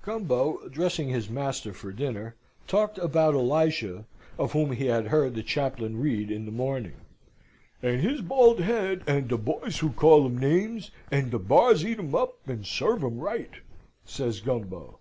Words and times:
Gumbo, 0.00 0.66
dressing 0.70 1.10
his 1.10 1.28
master 1.28 1.74
for 1.74 1.92
dinner, 1.92 2.36
talked 2.66 2.96
about 2.96 3.34
Elisha 3.34 4.06
(of 4.38 4.52
whom 4.52 4.72
he 4.72 4.86
had 4.86 5.08
heard 5.08 5.34
the 5.34 5.42
chaplain 5.42 6.00
read 6.00 6.30
in 6.30 6.46
the 6.46 6.50
morning), 6.50 6.94
"and 7.82 8.00
his 8.00 8.22
bald 8.22 8.60
head 8.60 9.02
and 9.06 9.28
de 9.28 9.36
boys 9.36 9.80
who 9.80 9.90
call 9.90 10.24
um 10.24 10.38
names, 10.38 10.90
and 11.10 11.30
de 11.30 11.38
bars 11.38 11.84
eat 11.84 11.98
em 11.98 12.14
up, 12.14 12.38
and 12.48 12.64
serve 12.64 13.04
um 13.04 13.18
right," 13.18 13.60
says 14.06 14.40
Gumbo. 14.40 15.00